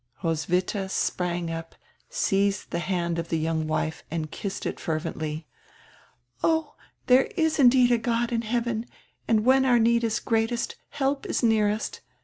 [0.23, 1.75] Roswitha sprang up,
[2.09, 5.45] seized the hand of die young wife and kissed it fervendy.
[6.43, 6.73] "Oh,
[7.05, 8.87] there is indeed a God in heaven,
[9.27, 12.01] and when our need is greatest help is nearest.